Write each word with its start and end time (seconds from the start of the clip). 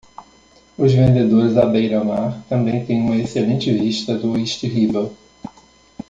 Os 0.75 0.93
vendedores 0.93 1.55
à 1.57 1.63
beira-mar 1.63 2.41
também 2.49 2.83
têm 2.87 2.99
uma 2.99 3.17
excelente 3.17 3.71
vista 3.71 4.17
do 4.17 4.35
East 4.35 4.63
River. 4.63 5.11